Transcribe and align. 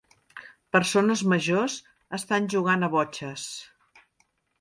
Persones 0.75 1.21
majors 1.33 1.75
estan 2.19 2.47
jugand 2.55 2.87
a 2.87 2.89
botxes. 2.95 3.45